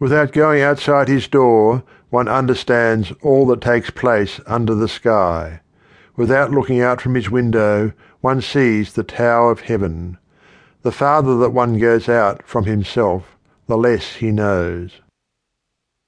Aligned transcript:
Without 0.00 0.32
going 0.32 0.60
outside 0.60 1.08
his 1.08 1.28
door, 1.28 1.84
one 2.10 2.28
understands 2.28 3.12
all 3.22 3.46
that 3.46 3.60
takes 3.60 3.90
place 3.90 4.40
under 4.46 4.74
the 4.74 4.88
sky. 4.88 5.60
Without 6.16 6.50
looking 6.50 6.80
out 6.80 7.00
from 7.00 7.14
his 7.14 7.30
window, 7.30 7.92
one 8.20 8.40
sees 8.40 8.92
the 8.92 9.04
Tao 9.04 9.48
of 9.48 9.60
heaven. 9.60 10.18
The 10.82 10.92
farther 10.92 11.36
that 11.38 11.50
one 11.50 11.78
goes 11.78 12.08
out 12.08 12.46
from 12.46 12.64
himself, 12.64 13.36
the 13.66 13.78
less 13.78 14.16
he 14.16 14.30
knows. 14.30 15.00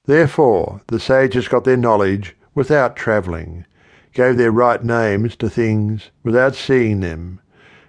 Therefore 0.05 0.81
the 0.87 0.99
sages 0.99 1.47
got 1.47 1.63
their 1.63 1.77
knowledge 1.77 2.35
without 2.53 2.95
travelling, 2.95 3.65
gave 4.13 4.37
their 4.37 4.51
right 4.51 4.83
names 4.83 5.35
to 5.37 5.49
things 5.49 6.11
without 6.23 6.55
seeing 6.55 6.99
them, 6.99 7.39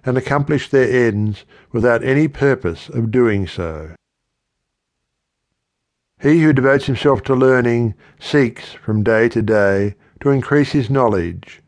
and 0.04 0.16
accomplished 0.16 0.70
their 0.70 1.06
ends 1.06 1.44
without 1.72 2.04
any 2.04 2.28
purpose 2.28 2.88
of 2.88 3.10
doing 3.10 3.46
so. 3.46 3.94
He 6.20 6.42
who 6.42 6.52
devotes 6.52 6.86
himself 6.86 7.22
to 7.24 7.34
learning 7.34 7.94
seeks 8.18 8.72
from 8.72 9.04
day 9.04 9.28
to 9.28 9.40
day 9.40 9.94
to 10.20 10.30
increase 10.30 10.72
his 10.72 10.90
knowledge. 10.90 11.62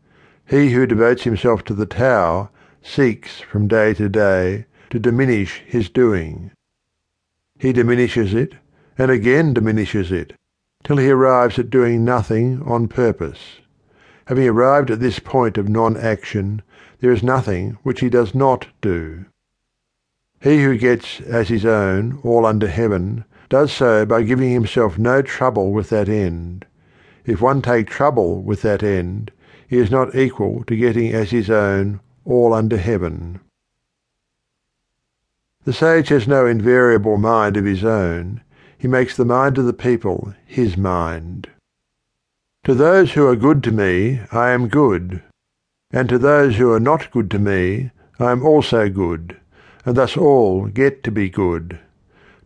He 0.45 0.73
who 0.73 0.87
devotes 0.87 1.23
himself 1.23 1.63
to 1.65 1.75
the 1.75 1.87
Tao 1.87 2.51
seeks 2.83 3.41
from 3.41 3.69
day 3.69 3.95
to 3.95 4.09
day 4.09 4.67
to 4.91 4.99
diminish 4.99 5.63
his 5.67 5.89
doing. 5.89 6.51
He 7.61 7.73
diminishes 7.73 8.35
it 8.35 8.55
and 8.99 9.09
again 9.09 9.55
diminishes 9.55 10.11
it 10.11 10.33
till 10.83 10.97
he 10.97 11.11
arrives 11.11 11.59
at 11.59 11.71
doing 11.71 12.05
nothing 12.05 12.61
on 12.63 12.89
purpose. 12.89 13.61
Having 14.27 14.49
arrived 14.49 14.91
at 14.91 14.99
this 14.99 15.21
point 15.21 15.59
of 15.59 15.69
non-action, 15.69 16.63
there 16.99 17.13
is 17.13 17.23
nothing 17.23 17.79
which 17.85 18.01
he 18.01 18.09
does 18.09 18.35
not 18.35 18.67
do. 18.81 19.27
He 20.41 20.63
who 20.65 20.77
gets 20.77 21.21
as 21.21 21.49
his 21.49 21.65
own 21.65 22.19
all 22.25 22.45
under 22.45 22.67
heaven 22.67 23.25
does 23.51 23.73
so 23.73 24.07
by 24.07 24.23
giving 24.23 24.53
himself 24.53 24.97
no 24.97 25.21
trouble 25.21 25.73
with 25.73 25.91
that 25.91 26.09
end. 26.09 26.65
If 27.27 27.43
one 27.43 27.61
take 27.61 27.89
trouble 27.89 28.43
with 28.43 28.63
that 28.63 28.83
end, 28.83 29.33
he 29.69 29.77
is 29.77 29.91
not 29.91 30.15
equal 30.15 30.65
to 30.65 30.77
getting 30.77 31.13
as 31.13 31.31
his 31.31 31.51
own 31.51 32.01
all 32.25 32.55
under 32.55 32.79
heaven. 32.79 33.41
The 35.65 35.73
sage 35.73 36.09
has 36.09 36.27
no 36.27 36.47
invariable 36.47 37.19
mind 37.19 37.57
of 37.57 37.67
his 37.67 37.85
own, 37.85 38.41
he 38.79 38.89
makes 38.89 39.17
the 39.17 39.27
mind 39.27 39.59
of 39.59 39.67
the 39.67 39.75
people 39.75 40.33
his 40.47 40.77
mind. 40.77 41.51
To 42.65 42.75
those 42.75 43.13
who 43.13 43.27
are 43.27 43.37
good 43.37 43.63
to 43.65 43.73
me 43.73 44.21
I 44.33 44.51
am 44.51 44.69
good, 44.69 45.23
and 45.91 46.09
to 46.09 46.19
those 46.19 46.57
who 46.57 46.73
are 46.73 46.81
not 46.81 47.11
good 47.11 47.31
to 47.33 47.39
me 47.39 47.91
I 48.19 48.31
am 48.31 48.47
also 48.47 48.89
good, 48.89 49.39
and 49.85 49.97
thus 49.97 50.17
all 50.17 50.67
get 50.67 51.03
to 51.05 51.11
be 51.11 51.29
good. 51.29 51.79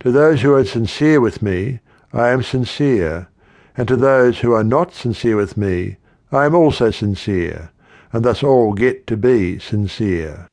To 0.05 0.13
those 0.13 0.43
who 0.43 0.53
are 0.53 0.67
sincere 0.67 1.19
with 1.19 1.41
me, 1.41 1.81
I 2.13 2.29
am 2.29 2.43
sincere, 2.43 3.29
and 3.75 3.89
to 3.89 3.97
those 3.97 4.41
who 4.41 4.53
are 4.53 4.63
not 4.63 4.93
sincere 4.93 5.35
with 5.35 5.57
me, 5.57 5.97
I 6.31 6.45
am 6.45 6.55
also 6.55 6.91
sincere, 6.91 7.71
and 8.13 8.23
thus 8.23 8.43
all 8.43 8.75
get 8.75 9.07
to 9.07 9.17
be 9.17 9.59
sincere. 9.59 10.47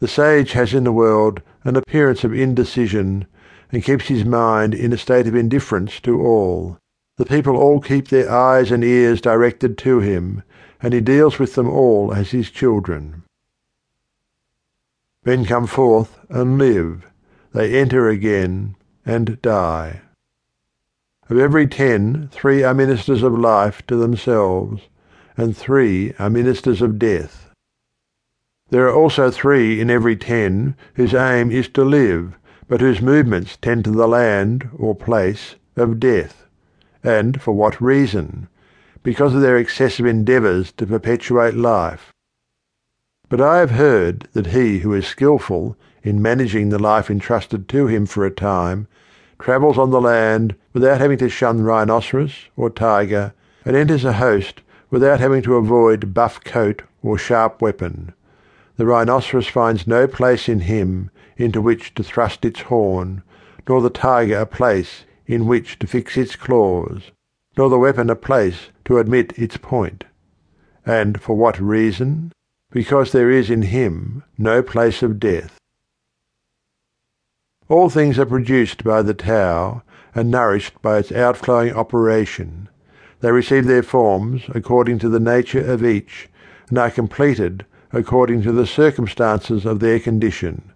The 0.00 0.08
sage 0.08 0.50
has 0.50 0.74
in 0.74 0.82
the 0.82 0.90
world 0.90 1.42
an 1.62 1.76
appearance 1.76 2.24
of 2.24 2.34
indecision, 2.34 3.28
and 3.70 3.84
keeps 3.84 4.08
his 4.08 4.24
mind 4.24 4.74
in 4.74 4.92
a 4.92 4.98
state 4.98 5.28
of 5.28 5.36
indifference 5.36 6.00
to 6.00 6.20
all. 6.20 6.76
The 7.18 7.26
people 7.26 7.56
all 7.56 7.78
keep 7.78 8.08
their 8.08 8.28
eyes 8.28 8.72
and 8.72 8.82
ears 8.82 9.20
directed 9.20 9.78
to 9.78 10.00
him, 10.00 10.42
and 10.82 10.92
he 10.92 11.00
deals 11.00 11.38
with 11.38 11.54
them 11.54 11.68
all 11.68 12.12
as 12.12 12.32
his 12.32 12.50
children. 12.50 13.22
Men 15.24 15.44
come 15.44 15.68
forth 15.68 16.18
and 16.28 16.58
live 16.58 17.06
they 17.52 17.78
enter 17.78 18.08
again 18.08 18.76
and 19.04 19.40
die. 19.42 20.00
Of 21.28 21.38
every 21.38 21.66
ten, 21.66 22.28
three 22.32 22.62
are 22.62 22.74
ministers 22.74 23.22
of 23.22 23.38
life 23.38 23.86
to 23.86 23.96
themselves, 23.96 24.82
and 25.36 25.56
three 25.56 26.12
are 26.18 26.30
ministers 26.30 26.82
of 26.82 26.98
death. 26.98 27.50
There 28.70 28.86
are 28.86 28.94
also 28.94 29.30
three 29.30 29.80
in 29.80 29.90
every 29.90 30.16
ten 30.16 30.76
whose 30.94 31.14
aim 31.14 31.50
is 31.50 31.68
to 31.70 31.84
live, 31.84 32.36
but 32.68 32.80
whose 32.80 33.02
movements 33.02 33.56
tend 33.56 33.84
to 33.84 33.90
the 33.90 34.06
land 34.06 34.68
or 34.76 34.94
place 34.94 35.56
of 35.76 35.98
death. 35.98 36.46
And 37.02 37.40
for 37.40 37.52
what 37.52 37.80
reason? 37.80 38.48
Because 39.02 39.34
of 39.34 39.40
their 39.40 39.56
excessive 39.56 40.06
endeavours 40.06 40.70
to 40.72 40.86
perpetuate 40.86 41.54
life. 41.54 42.12
But 43.28 43.40
I 43.40 43.58
have 43.58 43.70
heard 43.70 44.28
that 44.34 44.48
he 44.48 44.80
who 44.80 44.92
is 44.94 45.06
skilful 45.06 45.76
in 46.02 46.22
managing 46.22 46.68
the 46.68 46.78
life 46.78 47.10
entrusted 47.10 47.68
to 47.68 47.86
him 47.86 48.06
for 48.06 48.24
a 48.24 48.30
time, 48.30 48.86
travels 49.38 49.78
on 49.78 49.90
the 49.90 50.00
land 50.00 50.54
without 50.72 51.00
having 51.00 51.18
to 51.18 51.28
shun 51.28 51.62
rhinoceros 51.62 52.46
or 52.56 52.70
tiger, 52.70 53.32
and 53.64 53.76
enters 53.76 54.04
a 54.04 54.14
host 54.14 54.62
without 54.90 55.20
having 55.20 55.42
to 55.42 55.56
avoid 55.56 56.14
buff 56.14 56.42
coat 56.44 56.82
or 57.02 57.18
sharp 57.18 57.60
weapon. 57.60 58.12
The 58.76 58.86
rhinoceros 58.86 59.46
finds 59.46 59.86
no 59.86 60.06
place 60.06 60.48
in 60.48 60.60
him 60.60 61.10
into 61.36 61.60
which 61.60 61.94
to 61.94 62.02
thrust 62.02 62.44
its 62.44 62.62
horn, 62.62 63.22
nor 63.68 63.80
the 63.80 63.90
tiger 63.90 64.38
a 64.38 64.46
place 64.46 65.04
in 65.26 65.46
which 65.46 65.78
to 65.78 65.86
fix 65.86 66.16
its 66.16 66.34
claws, 66.34 67.10
nor 67.56 67.68
the 67.68 67.78
weapon 67.78 68.10
a 68.10 68.16
place 68.16 68.68
to 68.84 68.98
admit 68.98 69.38
its 69.38 69.56
point. 69.56 70.04
And 70.84 71.20
for 71.20 71.36
what 71.36 71.60
reason? 71.60 72.32
Because 72.72 73.12
there 73.12 73.30
is 73.30 73.50
in 73.50 73.62
him 73.62 74.24
no 74.38 74.62
place 74.62 75.02
of 75.02 75.20
death. 75.20 75.59
All 77.70 77.88
things 77.88 78.18
are 78.18 78.26
produced 78.26 78.82
by 78.82 79.00
the 79.00 79.14
Tao 79.14 79.82
and 80.12 80.28
nourished 80.28 80.82
by 80.82 80.98
its 80.98 81.12
outflowing 81.12 81.72
operation. 81.72 82.68
They 83.20 83.30
receive 83.30 83.66
their 83.66 83.84
forms 83.84 84.42
according 84.48 84.98
to 84.98 85.08
the 85.08 85.20
nature 85.20 85.64
of 85.64 85.84
each, 85.84 86.28
and 86.68 86.76
are 86.78 86.90
completed 86.90 87.64
according 87.92 88.42
to 88.42 88.50
the 88.50 88.66
circumstances 88.66 89.64
of 89.64 89.78
their 89.78 90.00
condition. 90.00 90.72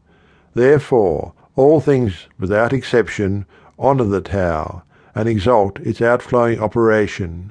Therefore, 0.54 1.33
all 1.56 1.81
things 1.81 2.28
without 2.38 2.72
exception 2.72 3.44
honour 3.77 4.04
the 4.04 4.21
Tao 4.21 4.84
and 5.16 5.28
exalt 5.28 5.81
its 5.81 6.00
outflowing 6.00 6.60
operation. 6.60 7.50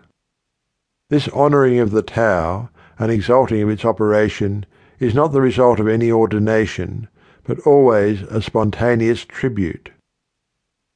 This 1.09 1.27
honouring 1.27 1.79
of 1.79 1.91
the 1.91 2.01
Tao 2.01 2.69
and 2.97 3.11
exalting 3.11 3.61
of 3.61 3.69
its 3.69 3.83
operation 3.83 4.65
is 5.01 5.13
not 5.13 5.33
the 5.33 5.41
result 5.41 5.81
of 5.81 5.89
any 5.89 6.09
ordination, 6.09 7.09
but 7.43 7.59
always 7.61 8.21
a 8.23 8.41
spontaneous 8.41 9.25
tribute. 9.25 9.91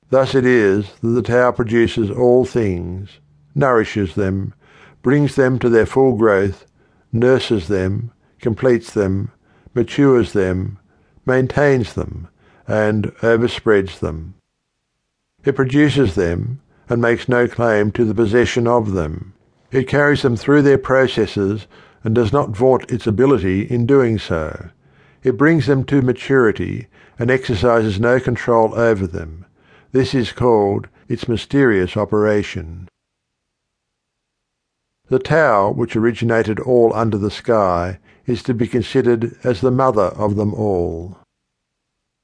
Thus 0.09 0.35
it 0.35 0.45
is 0.45 0.91
that 1.01 1.09
the 1.09 1.21
Tao 1.21 1.51
produces 1.51 2.09
all 2.09 2.45
things, 2.45 3.19
nourishes 3.53 4.15
them, 4.15 4.53
brings 5.01 5.35
them 5.35 5.59
to 5.59 5.69
their 5.69 5.85
full 5.85 6.15
growth, 6.15 6.65
nurses 7.11 7.67
them, 7.67 8.11
completes 8.39 8.91
them, 8.93 9.31
matures 9.73 10.33
them, 10.33 10.79
maintains 11.25 11.93
them, 11.93 12.29
and 12.67 13.07
overspreads 13.21 13.99
them. 13.99 14.35
It 15.43 15.55
produces 15.55 16.15
them 16.15 16.61
and 16.89 17.01
makes 17.01 17.27
no 17.27 17.47
claim 17.47 17.91
to 17.91 18.05
the 18.05 18.15
possession 18.15 18.67
of 18.67 18.93
them. 18.93 19.33
It 19.71 19.87
carries 19.87 20.21
them 20.21 20.37
through 20.37 20.61
their 20.61 20.77
processes 20.77 21.67
and 22.03 22.15
does 22.15 22.31
not 22.31 22.55
vaunt 22.55 22.89
its 22.91 23.07
ability 23.07 23.63
in 23.63 23.85
doing 23.85 24.17
so. 24.17 24.69
It 25.23 25.37
brings 25.37 25.65
them 25.65 25.83
to 25.85 26.01
maturity 26.01 26.87
and 27.19 27.31
exercises 27.31 27.99
no 27.99 28.19
control 28.19 28.73
over 28.75 29.07
them. 29.07 29.45
This 29.91 30.13
is 30.13 30.31
called 30.31 30.87
its 31.07 31.27
mysterious 31.27 31.97
operation. 31.97 32.87
The 35.09 35.19
Tao 35.19 35.71
which 35.71 35.95
originated 35.95 36.59
all 36.59 36.93
under 36.93 37.17
the 37.17 37.31
sky 37.31 37.99
is 38.25 38.43
to 38.43 38.53
be 38.53 38.67
considered 38.67 39.37
as 39.43 39.61
the 39.61 39.71
mother 39.71 40.09
of 40.17 40.35
them 40.35 40.53
all. 40.53 41.17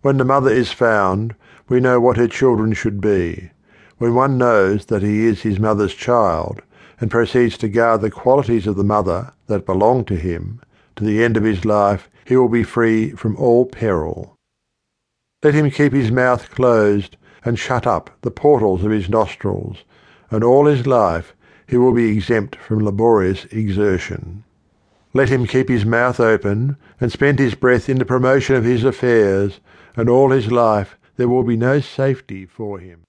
When 0.01 0.17
the 0.17 0.25
mother 0.25 0.51
is 0.51 0.71
found, 0.71 1.33
we 1.69 1.79
know 1.79 2.01
what 2.01 2.17
her 2.17 2.27
children 2.27 2.73
should 2.73 2.99
be. 2.99 3.51
When 3.97 4.13
one 4.13 4.37
knows 4.37 4.87
that 4.87 5.01
he 5.01 5.25
is 5.25 5.43
his 5.43 5.59
mother's 5.59 5.93
child, 5.93 6.61
and 6.99 7.09
proceeds 7.09 7.57
to 7.59 7.69
guard 7.69 8.01
the 8.01 8.11
qualities 8.11 8.67
of 8.67 8.75
the 8.75 8.83
mother 8.83 9.33
that 9.47 9.65
belong 9.65 10.03
to 10.05 10.15
him, 10.15 10.59
to 10.95 11.03
the 11.03 11.23
end 11.23 11.37
of 11.37 11.43
his 11.43 11.65
life 11.65 12.09
he 12.25 12.35
will 12.35 12.49
be 12.49 12.63
free 12.63 13.11
from 13.11 13.35
all 13.37 13.65
peril. 13.65 14.35
Let 15.43 15.53
him 15.53 15.69
keep 15.71 15.93
his 15.93 16.11
mouth 16.11 16.49
closed 16.51 17.17
and 17.43 17.59
shut 17.59 17.85
up 17.85 18.09
the 18.21 18.31
portals 18.31 18.83
of 18.83 18.91
his 18.91 19.09
nostrils, 19.09 19.83
and 20.31 20.43
all 20.43 20.65
his 20.65 20.87
life 20.87 21.35
he 21.67 21.77
will 21.77 21.93
be 21.93 22.15
exempt 22.15 22.55
from 22.55 22.83
laborious 22.83 23.45
exertion. 23.45 24.43
Let 25.13 25.29
him 25.29 25.45
keep 25.45 25.69
his 25.69 25.85
mouth 25.85 26.19
open 26.19 26.77
and 26.99 27.11
spend 27.11 27.39
his 27.39 27.55
breath 27.55 27.89
in 27.89 27.99
the 27.99 28.05
promotion 28.05 28.55
of 28.55 28.63
his 28.63 28.83
affairs, 28.83 29.59
and 29.95 30.09
all 30.09 30.31
his 30.31 30.51
life 30.51 30.97
there 31.17 31.29
will 31.29 31.43
be 31.43 31.57
no 31.57 31.79
safety 31.79 32.45
for 32.45 32.79
him. 32.79 33.03